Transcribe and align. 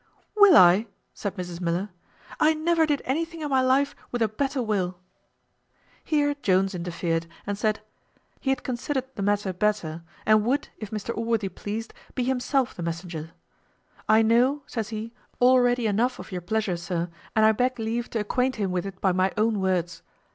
"Will 0.35 0.57
I?" 0.57 0.87
said 1.13 1.35
Mrs 1.35 1.61
Miller; 1.61 1.89
"I 2.39 2.55
never 2.55 2.87
did 2.87 3.03
anything 3.05 3.41
in 3.43 3.51
my 3.51 3.61
life 3.61 3.95
with 4.11 4.23
a 4.23 4.27
better 4.27 4.59
will." 4.59 4.97
Here 6.03 6.33
Jones 6.41 6.73
interfered, 6.73 7.27
and 7.45 7.55
said, 7.55 7.81
"He 8.39 8.49
had 8.49 8.63
considered 8.63 9.03
the 9.13 9.21
matter 9.21 9.53
better, 9.53 10.01
and 10.25 10.43
would, 10.43 10.69
if 10.79 10.89
Mr 10.89 11.15
Allworthy 11.15 11.49
pleased, 11.49 11.93
be 12.15 12.23
himself 12.23 12.73
the 12.73 12.81
messenger. 12.81 13.33
I 14.09 14.23
know," 14.23 14.63
says 14.65 14.89
he, 14.89 15.13
"already 15.39 15.85
enough 15.85 16.17
of 16.17 16.31
your 16.31 16.41
pleasure, 16.41 16.77
sir, 16.77 17.11
and 17.35 17.45
I 17.45 17.51
beg 17.51 17.77
leave 17.77 18.09
to 18.09 18.19
acquaint 18.21 18.55
him 18.55 18.71
with 18.71 18.87
it 18.87 18.99
by 19.01 19.11
my 19.11 19.31
own 19.37 19.59
words. 19.61 20.01